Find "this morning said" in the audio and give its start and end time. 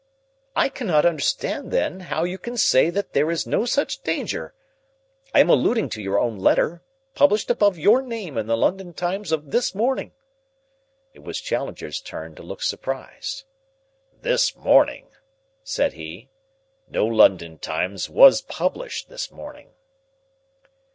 14.23-15.93